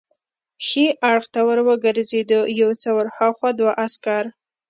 [0.65, 4.23] ښي اړخ ته ور وګرځېدو، یو څه ور هاخوا دوه عسکر.